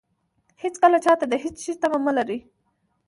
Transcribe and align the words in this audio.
هېڅکله 0.61 0.97
چاته 1.05 1.25
د 1.29 1.33
هېڅ 1.43 1.55
شي 1.63 1.73
تمه 1.81 1.99
مه 2.05 2.11
لرئ. 2.17 2.39